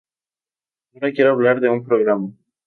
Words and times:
Ahora 0.95 1.11
quiero 1.13 1.29
hablar 1.29 1.59
de 1.59 1.69
un 1.69 1.83
programa 1.83 2.31